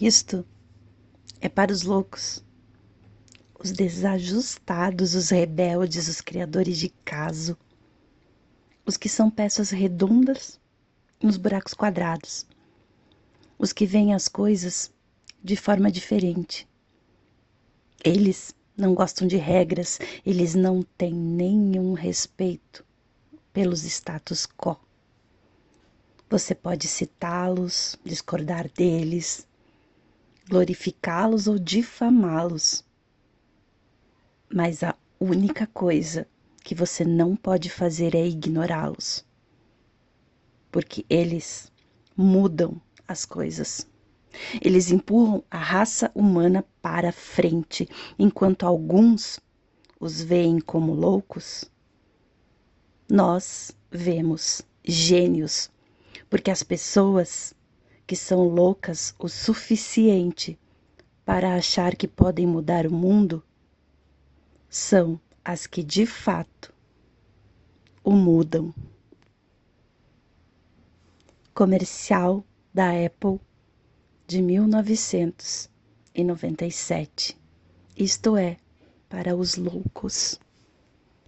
Isto 0.00 0.46
é 1.38 1.50
para 1.50 1.70
os 1.70 1.82
loucos, 1.82 2.42
os 3.60 3.72
desajustados, 3.72 5.14
os 5.14 5.28
rebeldes, 5.28 6.08
os 6.08 6.22
criadores 6.22 6.78
de 6.78 6.88
caso, 7.04 7.58
os 8.86 8.96
que 8.96 9.08
são 9.08 9.30
peças 9.30 9.70
redondas 9.70 10.58
nos 11.22 11.36
buracos 11.36 11.74
quadrados, 11.74 12.46
os 13.58 13.70
que 13.70 13.84
veem 13.84 14.14
as 14.14 14.28
coisas 14.28 14.90
de 15.44 15.56
forma 15.56 15.92
diferente. 15.92 16.66
Eles 18.02 18.54
não 18.74 18.94
gostam 18.94 19.28
de 19.28 19.36
regras, 19.36 19.98
eles 20.24 20.54
não 20.54 20.82
têm 20.82 21.12
nenhum 21.12 21.92
respeito 21.92 22.82
pelos 23.52 23.84
status 23.84 24.46
quo. 24.46 24.74
Você 26.30 26.54
pode 26.54 26.88
citá-los, 26.88 27.96
discordar 28.02 28.70
deles, 28.70 29.46
glorificá-los 30.48 31.46
ou 31.46 31.58
difamá-los. 31.58 32.84
Mas 34.52 34.82
a 34.82 34.94
única 35.18 35.66
coisa 35.66 36.26
que 36.62 36.74
você 36.74 37.04
não 37.04 37.34
pode 37.34 37.70
fazer 37.70 38.14
é 38.14 38.26
ignorá-los. 38.26 39.24
Porque 40.70 41.04
eles 41.08 41.70
mudam 42.16 42.80
as 43.06 43.24
coisas. 43.24 43.86
Eles 44.60 44.90
empurram 44.90 45.44
a 45.50 45.58
raça 45.58 46.10
humana 46.14 46.64
para 46.80 47.12
frente, 47.12 47.88
enquanto 48.18 48.64
alguns 48.64 49.38
os 50.00 50.22
veem 50.22 50.58
como 50.58 50.94
loucos. 50.94 51.70
Nós 53.08 53.72
vemos 53.90 54.62
gênios, 54.82 55.70
porque 56.30 56.50
as 56.50 56.62
pessoas 56.62 57.54
que 58.12 58.16
são 58.16 58.46
loucas 58.46 59.14
o 59.18 59.26
suficiente 59.26 60.58
para 61.24 61.54
achar 61.54 61.96
que 61.96 62.06
podem 62.06 62.46
mudar 62.46 62.86
o 62.86 62.92
mundo 62.92 63.42
são 64.68 65.18
as 65.42 65.66
que 65.66 65.82
de 65.82 66.04
fato 66.04 66.74
o 68.04 68.10
mudam. 68.10 68.74
Comercial 71.54 72.44
da 72.74 72.90
Apple 72.90 73.40
de 74.26 74.42
1997. 74.42 77.40
Isto 77.96 78.36
é, 78.36 78.58
para 79.08 79.34
os 79.34 79.56
loucos. 79.56 80.38